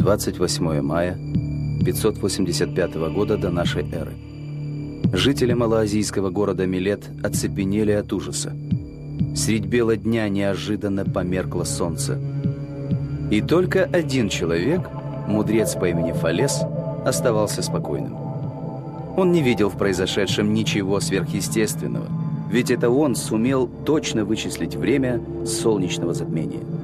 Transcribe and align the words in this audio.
28 0.00 0.80
мая 0.80 1.18
585 1.84 2.94
года 3.12 3.36
до 3.36 3.50
нашей 3.50 3.82
эры. 3.92 4.12
Жители 5.12 5.52
малоазийского 5.52 6.30
города 6.30 6.64
Милет 6.64 7.10
оцепенели 7.22 7.92
от 7.92 8.10
ужаса. 8.10 8.54
Средь 9.36 9.66
бела 9.66 9.96
дня 9.96 10.26
неожиданно 10.30 11.04
померкло 11.04 11.64
солнце. 11.64 12.18
И 13.30 13.42
только 13.42 13.84
один 13.84 14.30
человек, 14.30 14.88
мудрец 15.28 15.74
по 15.74 15.90
имени 15.90 16.12
Фалес, 16.12 16.62
оставался 17.04 17.60
спокойным. 17.60 18.16
Он 19.18 19.32
не 19.32 19.42
видел 19.42 19.68
в 19.68 19.76
произошедшем 19.76 20.54
ничего 20.54 21.00
сверхъестественного, 21.00 22.06
ведь 22.50 22.70
это 22.70 22.88
он 22.88 23.14
сумел 23.14 23.68
точно 23.84 24.24
вычислить 24.24 24.76
время 24.76 25.20
солнечного 25.44 26.14
затмения. 26.14 26.79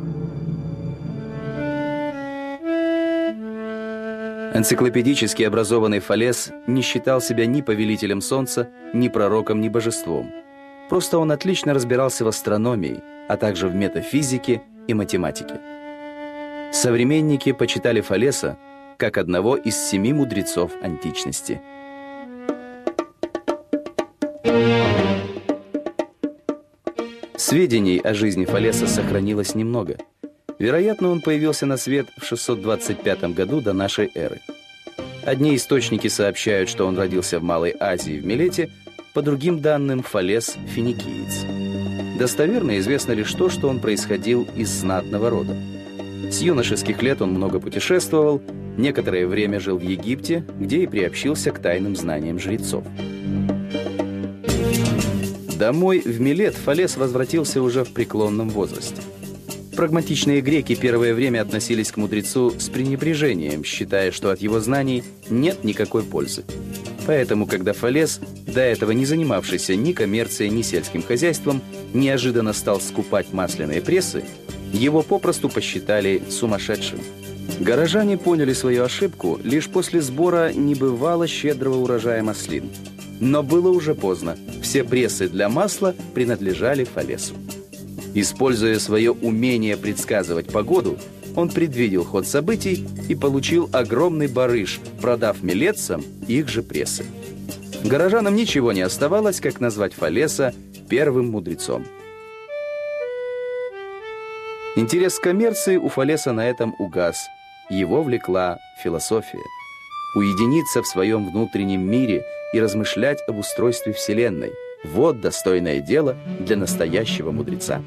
Энциклопедически 4.56 5.42
образованный 5.42 5.98
Фалес 5.98 6.50
не 6.66 6.80
считал 6.80 7.20
себя 7.20 7.44
ни 7.44 7.60
повелителем 7.60 8.22
солнца, 8.22 8.70
ни 8.94 9.08
пророком, 9.08 9.60
ни 9.60 9.68
божеством. 9.68 10.32
Просто 10.88 11.18
он 11.18 11.30
отлично 11.30 11.74
разбирался 11.74 12.24
в 12.24 12.28
астрономии, 12.28 13.02
а 13.28 13.36
также 13.36 13.68
в 13.68 13.74
метафизике 13.74 14.62
и 14.88 14.94
математике. 14.94 15.60
Современники 16.72 17.52
почитали 17.52 18.00
Фалеса 18.00 18.56
как 18.96 19.18
одного 19.18 19.56
из 19.56 19.76
семи 19.76 20.14
мудрецов 20.14 20.72
античности. 20.82 21.60
Сведений 27.36 27.98
о 27.98 28.14
жизни 28.14 28.46
Фалеса 28.46 28.86
сохранилось 28.86 29.54
немного– 29.54 29.98
Вероятно, 30.58 31.10
он 31.10 31.20
появился 31.20 31.66
на 31.66 31.76
свет 31.76 32.08
в 32.16 32.24
625 32.24 33.34
году 33.34 33.60
до 33.60 33.72
нашей 33.72 34.10
эры. 34.14 34.40
Одни 35.24 35.54
источники 35.56 36.08
сообщают, 36.08 36.68
что 36.70 36.86
он 36.86 36.96
родился 36.96 37.38
в 37.38 37.42
Малой 37.42 37.74
Азии, 37.78 38.18
в 38.18 38.24
Милете, 38.24 38.70
по 39.12 39.22
другим 39.22 39.60
данным, 39.60 40.02
Фалес– 40.02 40.56
финикиец. 40.74 41.44
Достоверно 42.18 42.78
известно 42.78 43.12
лишь 43.12 43.32
то, 43.32 43.50
что 43.50 43.68
он 43.68 43.80
происходил 43.80 44.46
из 44.56 44.68
знатного 44.70 45.28
рода. 45.28 45.56
С 46.30 46.40
юношеских 46.40 47.02
лет 47.02 47.20
он 47.20 47.32
много 47.32 47.60
путешествовал, 47.60 48.40
некоторое 48.78 49.26
время 49.26 49.60
жил 49.60 49.76
в 49.76 49.82
Египте, 49.82 50.44
где 50.58 50.82
и 50.82 50.86
приобщился 50.86 51.50
к 51.50 51.58
тайным 51.58 51.96
знаниям 51.96 52.38
жрецов. 52.38 52.84
Домой 55.58 56.00
в 56.00 56.20
Милет 56.20 56.54
Фалес 56.54 56.96
возвратился 56.96 57.60
уже 57.60 57.84
в 57.84 57.92
преклонном 57.92 58.48
возрасте– 58.48 59.02
Прагматичные 59.76 60.40
греки 60.40 60.74
первое 60.74 61.12
время 61.12 61.42
относились 61.42 61.92
к 61.92 61.98
мудрецу 61.98 62.50
с 62.58 62.70
пренебрежением, 62.70 63.62
считая, 63.62 64.10
что 64.10 64.30
от 64.30 64.40
его 64.40 64.58
знаний 64.58 65.04
нет 65.28 65.64
никакой 65.64 66.02
пользы. 66.02 66.44
Поэтому, 67.06 67.46
когда 67.46 67.74
Фалес, 67.74 68.20
до 68.46 68.62
этого 68.62 68.92
не 68.92 69.04
занимавшийся 69.04 69.76
ни 69.76 69.92
коммерцией, 69.92 70.50
ни 70.50 70.62
сельским 70.62 71.02
хозяйством, 71.02 71.60
неожиданно 71.92 72.54
стал 72.54 72.80
скупать 72.80 73.34
масляные 73.34 73.82
прессы, 73.82 74.24
его 74.72 75.02
попросту 75.02 75.50
посчитали 75.50 76.22
сумасшедшим. 76.30 76.98
Горожане 77.60 78.16
поняли 78.16 78.54
свою 78.54 78.82
ошибку 78.82 79.38
лишь 79.44 79.68
после 79.68 80.00
сбора 80.00 80.54
небывало 80.54 81.26
щедрого 81.26 81.76
урожая 81.76 82.22
маслин. 82.22 82.70
Но 83.20 83.42
было 83.42 83.68
уже 83.68 83.94
поздно. 83.94 84.38
Все 84.62 84.84
прессы 84.84 85.28
для 85.28 85.50
масла 85.50 85.94
принадлежали 86.14 86.84
Фалесу. 86.84 87.34
Используя 88.18 88.78
свое 88.78 89.12
умение 89.12 89.76
предсказывать 89.76 90.50
погоду, 90.50 90.98
он 91.36 91.50
предвидел 91.50 92.02
ход 92.02 92.26
событий 92.26 92.88
и 93.10 93.14
получил 93.14 93.68
огромный 93.74 94.26
барыш, 94.26 94.80
продав 95.02 95.42
милетцам 95.42 96.02
их 96.26 96.48
же 96.48 96.62
прессы. 96.62 97.04
Горожанам 97.84 98.34
ничего 98.34 98.72
не 98.72 98.80
оставалось, 98.80 99.38
как 99.38 99.60
назвать 99.60 99.92
Фалеса 99.92 100.54
первым 100.88 101.30
мудрецом. 101.30 101.84
Интерес 104.76 105.18
к 105.18 105.22
коммерции 105.22 105.76
у 105.76 105.90
Фалеса 105.90 106.32
на 106.32 106.48
этом 106.48 106.74
угас. 106.78 107.18
Его 107.68 108.02
влекла 108.02 108.56
философия. 108.82 109.44
Уединиться 110.14 110.80
в 110.80 110.86
своем 110.86 111.30
внутреннем 111.30 111.86
мире 111.86 112.24
и 112.54 112.60
размышлять 112.60 113.18
об 113.28 113.36
устройстве 113.36 113.92
Вселенной– 113.92 114.52
вот 114.84 115.20
достойное 115.20 115.80
дело 115.80 116.16
для 116.40 116.56
настоящего 116.56 117.30
мудреца. 117.30 117.82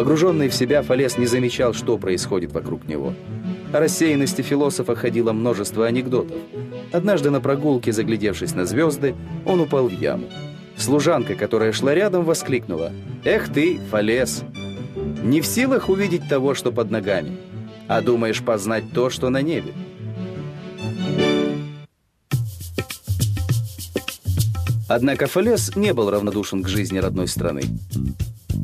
Погруженный 0.00 0.48
в 0.48 0.54
себя, 0.54 0.80
Фалес 0.80 1.18
не 1.18 1.26
замечал, 1.26 1.74
что 1.74 1.98
происходит 1.98 2.52
вокруг 2.52 2.88
него. 2.88 3.12
О 3.70 3.80
рассеянности 3.80 4.40
философа 4.40 4.94
ходило 4.94 5.34
множество 5.34 5.86
анекдотов. 5.86 6.38
Однажды 6.90 7.28
на 7.28 7.42
прогулке, 7.42 7.92
заглядевшись 7.92 8.54
на 8.54 8.64
звезды, 8.64 9.14
он 9.44 9.60
упал 9.60 9.88
в 9.88 9.92
яму. 9.92 10.24
Служанка, 10.74 11.34
которая 11.34 11.72
шла 11.72 11.94
рядом, 11.94 12.24
воскликнула. 12.24 12.92
«Эх 13.26 13.52
ты, 13.52 13.78
Фалес! 13.90 14.42
Не 15.22 15.42
в 15.42 15.46
силах 15.46 15.90
увидеть 15.90 16.26
того, 16.30 16.54
что 16.54 16.72
под 16.72 16.90
ногами, 16.90 17.36
а 17.86 18.00
думаешь 18.00 18.42
познать 18.42 18.84
то, 18.94 19.10
что 19.10 19.28
на 19.28 19.42
небе». 19.42 19.74
Однако 24.88 25.26
Фалес 25.26 25.76
не 25.76 25.92
был 25.92 26.08
равнодушен 26.08 26.62
к 26.62 26.68
жизни 26.68 26.96
родной 26.96 27.28
страны. 27.28 27.64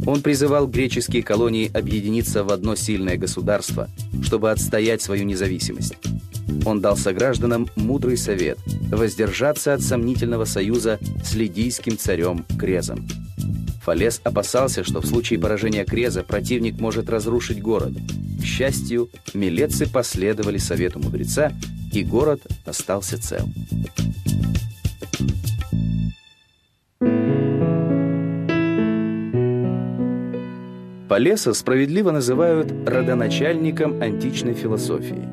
Он 0.06 0.22
призывал 0.22 0.68
греческие 0.68 1.22
колонии 1.22 1.70
объединиться 1.72 2.44
в 2.44 2.52
одно 2.52 2.76
сильное 2.76 3.16
государство, 3.16 3.88
чтобы 4.22 4.50
отстоять 4.50 5.02
свою 5.02 5.24
независимость. 5.24 5.94
Он 6.64 6.80
дал 6.80 6.96
согражданам 6.96 7.68
мудрый 7.76 8.16
совет– 8.16 8.58
воздержаться 8.90 9.74
от 9.74 9.82
сомнительного 9.82 10.44
союза 10.44 11.00
с 11.24 11.34
лидийским 11.34 11.98
царем 11.98 12.44
Крезом. 12.58 13.06
Фалес 13.82 14.20
опасался, 14.24 14.84
что 14.84 15.00
в 15.00 15.06
случае 15.06 15.38
поражения 15.38 15.84
Креза 15.84 16.22
противник 16.22 16.80
может 16.80 17.08
разрушить 17.10 17.60
город. 17.60 17.92
К 18.40 18.44
счастью, 18.44 19.10
милетцы 19.34 19.88
последовали 19.88 20.58
совету 20.58 20.98
мудреца, 20.98 21.52
и 21.92 22.02
город 22.02 22.42
остался 22.64 23.20
цел. 23.20 23.48
Полеса 31.16 31.54
справедливо 31.54 32.10
называют 32.10 32.70
родоначальником 32.86 34.02
античной 34.02 34.52
философии. 34.52 35.26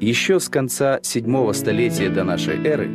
Еще 0.00 0.40
с 0.40 0.48
конца 0.48 0.98
VII 0.98 1.54
столетия 1.54 2.08
до 2.08 2.24
нашей 2.24 2.60
эры 2.66 2.88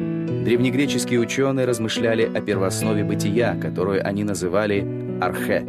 древнегреческие 0.44 1.22
ученые 1.22 1.66
размышляли 1.66 2.24
о 2.24 2.42
первооснове 2.42 3.06
бытия, 3.06 3.56
которую 3.62 4.06
они 4.06 4.26
называли 4.26 4.86
архе. 5.22 5.66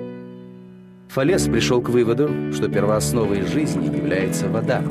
Фалес 1.11 1.45
пришел 1.45 1.81
к 1.81 1.91
выводу, 1.91 2.29
что 2.53 2.69
первоосновой 2.69 3.43
жизни 3.43 3.87
является 3.97 4.49
вода. 4.49 4.83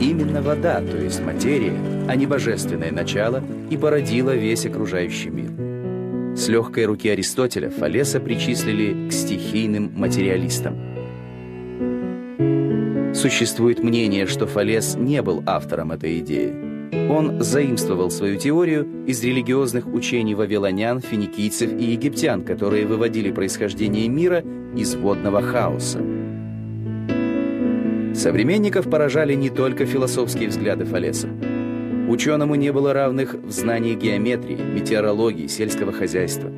Именно 0.00 0.40
вода, 0.40 0.80
то 0.80 0.96
есть 0.96 1.22
материя, 1.22 1.76
а 2.08 2.16
не 2.16 2.24
божественное 2.24 2.92
начало, 2.92 3.44
и 3.68 3.76
породила 3.76 4.34
весь 4.34 4.64
окружающий 4.64 5.28
мир. 5.28 5.65
С 6.36 6.48
легкой 6.48 6.84
руки 6.84 7.08
Аристотеля 7.08 7.70
Фалеса 7.70 8.20
причислили 8.20 9.08
к 9.08 9.12
стихийным 9.12 9.90
материалистам. 9.96 10.76
Существует 13.14 13.82
мнение, 13.82 14.26
что 14.26 14.46
Фалес 14.46 14.96
не 14.96 15.22
был 15.22 15.42
автором 15.46 15.92
этой 15.92 16.18
идеи. 16.18 16.52
Он 17.08 17.42
заимствовал 17.42 18.10
свою 18.10 18.36
теорию 18.36 18.86
из 19.06 19.24
религиозных 19.24 19.86
учений 19.86 20.34
вавилонян, 20.34 21.00
финикийцев 21.00 21.72
и 21.72 21.84
египтян, 21.84 22.44
которые 22.44 22.84
выводили 22.84 23.30
происхождение 23.32 24.06
мира 24.06 24.44
из 24.76 24.94
водного 24.94 25.40
хаоса. 25.40 26.00
Современников 28.14 28.90
поражали 28.90 29.32
не 29.32 29.48
только 29.48 29.86
философские 29.86 30.50
взгляды 30.50 30.84
Фалеса. 30.84 31.30
Ученому 32.08 32.54
не 32.54 32.72
было 32.72 32.92
равных 32.92 33.34
в 33.34 33.50
знании 33.50 33.94
геометрии, 33.94 34.56
метеорологии, 34.56 35.48
сельского 35.48 35.92
хозяйства. 35.92 36.50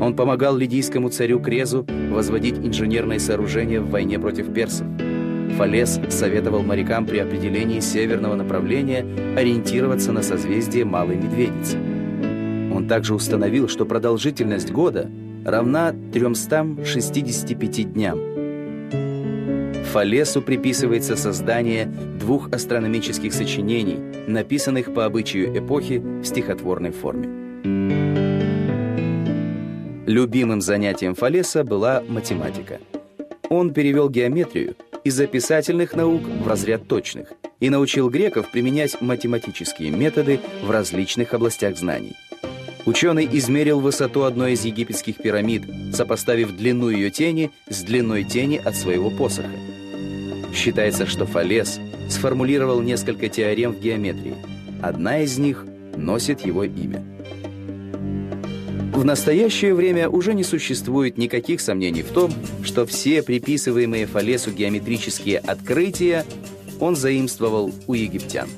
Он 0.00 0.16
помогал 0.16 0.56
лидийскому 0.56 1.10
царю 1.10 1.38
Крезу 1.38 1.86
возводить 2.10 2.58
инженерные 2.58 3.20
сооружения 3.20 3.80
в 3.80 3.90
войне 3.90 4.18
против 4.18 4.52
персов. 4.52 4.86
Фалес 5.56 6.00
советовал 6.08 6.62
морякам 6.62 7.06
при 7.06 7.18
определении 7.18 7.80
северного 7.80 8.34
направления 8.34 9.06
ориентироваться 9.36 10.10
на 10.10 10.22
созвездие 10.22 10.84
Малой 10.84 11.16
Медведицы. 11.16 11.76
Он 12.74 12.88
также 12.88 13.14
установил, 13.14 13.68
что 13.68 13.84
продолжительность 13.84 14.72
года 14.72 15.08
равна 15.44 15.94
365 16.12 17.92
дням, 17.92 18.30
Фалесу 19.90 20.40
приписывается 20.40 21.16
создание 21.16 21.92
двух 22.30 22.48
астрономических 22.52 23.32
сочинений, 23.32 23.98
написанных 24.28 24.94
по 24.94 25.04
обычаю 25.04 25.58
эпохи 25.58 25.98
в 25.98 26.24
стихотворной 26.24 26.92
форме. 26.92 27.26
Любимым 30.06 30.60
занятием 30.60 31.16
Фалеса 31.16 31.64
была 31.64 32.04
математика. 32.06 32.78
Он 33.48 33.74
перевел 33.74 34.08
геометрию 34.08 34.76
из 35.02 35.18
описательных 35.18 35.96
наук 35.96 36.22
в 36.22 36.46
разряд 36.46 36.86
точных 36.86 37.32
и 37.58 37.68
научил 37.68 38.08
греков 38.08 38.48
применять 38.52 39.00
математические 39.00 39.90
методы 39.90 40.38
в 40.62 40.70
различных 40.70 41.34
областях 41.34 41.76
знаний. 41.76 42.14
Ученый 42.86 43.28
измерил 43.32 43.80
высоту 43.80 44.22
одной 44.22 44.52
из 44.52 44.64
египетских 44.64 45.16
пирамид, 45.16 45.64
сопоставив 45.92 46.56
длину 46.56 46.90
ее 46.90 47.10
тени 47.10 47.50
с 47.68 47.82
длиной 47.82 48.22
тени 48.22 48.62
от 48.64 48.76
своего 48.76 49.10
посоха. 49.10 49.50
Считается, 50.54 51.06
что 51.06 51.26
Фалес 51.26 51.80
сформулировал 52.10 52.82
несколько 52.82 53.28
теорем 53.28 53.72
в 53.72 53.80
геометрии. 53.80 54.34
Одна 54.82 55.20
из 55.20 55.38
них 55.38 55.64
носит 55.96 56.44
его 56.44 56.64
имя. 56.64 57.02
В 58.94 59.04
настоящее 59.04 59.74
время 59.74 60.10
уже 60.10 60.34
не 60.34 60.44
существует 60.44 61.16
никаких 61.16 61.60
сомнений 61.60 62.02
в 62.02 62.08
том, 62.08 62.32
что 62.62 62.84
все 62.84 63.22
приписываемые 63.22 64.06
Фалесу 64.06 64.50
геометрические 64.50 65.38
открытия 65.38 66.26
он 66.80 66.96
заимствовал 66.96 67.72
у 67.86 67.94
египтян. 67.94 68.48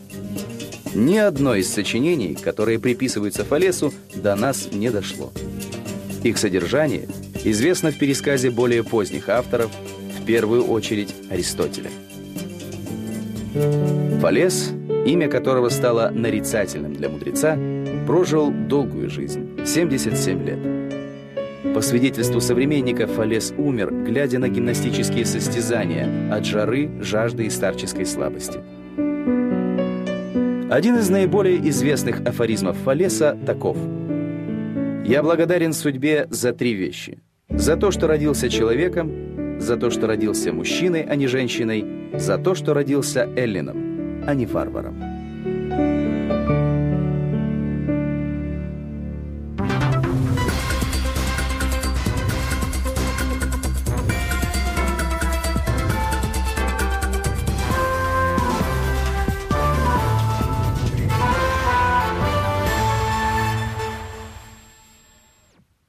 Ни 0.95 1.17
одно 1.17 1.55
из 1.55 1.73
сочинений, 1.73 2.35
которые 2.35 2.79
приписываются 2.79 3.45
Фалесу, 3.45 3.95
до 4.15 4.35
нас 4.35 4.69
не 4.73 4.91
дошло. 4.91 5.33
Их 6.23 6.39
содержание 6.39 7.09
известно 7.45 7.91
в 7.91 7.99
пересказе 7.99 8.51
более 8.51 8.85
поздних 8.85 9.29
авторов, 9.29 9.71
в 10.21 10.25
первую 10.25 10.65
очередь 10.65 11.15
Аристотеля. 11.31 11.91
Фалес, 13.53 14.73
имя 15.05 15.29
которого 15.29 15.69
стало 15.69 16.11
нарицательным 16.11 16.95
для 16.95 17.11
мудреца, 17.11 17.59
прожил 18.07 18.51
долгую 18.51 19.11
жизнь– 19.11 19.63
77 19.67 20.45
лет. 20.45 21.75
По 21.75 21.83
свидетельству 21.83 22.41
современников, 22.41 23.11
Фалес 23.13 23.53
умер, 23.59 23.93
глядя 24.05 24.39
на 24.39 24.49
гимнастические 24.49 25.27
состязания 25.27 26.33
от 26.33 26.47
жары, 26.47 26.91
жажды 27.01 27.45
и 27.45 27.51
старческой 27.51 28.07
слабости. 28.07 28.59
Один 30.71 30.97
из 30.97 31.11
наиболее 31.11 31.59
известных 31.69 32.23
афоризмов 32.23 32.79
Фалеса 32.79 33.39
таков. 33.45 33.77
«Я 35.05 35.23
благодарен 35.23 35.75
судьбе 35.75 36.27
за 36.31 36.55
три 36.55 36.73
вещи. 36.73 37.19
За 37.51 37.77
то, 37.77 37.91
что 37.91 38.07
родился 38.07 38.49
человеком, 38.49 39.61
за 39.61 39.77
то, 39.77 39.91
что 39.91 40.07
родился 40.07 40.53
мужчиной, 40.55 41.03
а 41.03 41.15
не 41.17 41.27
женщиной, 41.27 42.02
за 42.15 42.39
то, 42.39 42.55
что 42.55 42.75
родился 42.75 43.29
эллином, 43.37 44.25
а 44.27 44.35
не 44.35 44.47
варваром». 44.47 45.12